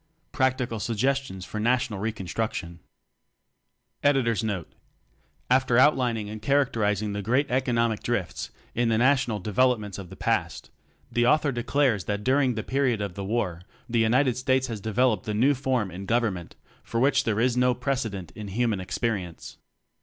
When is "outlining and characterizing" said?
5.77-7.13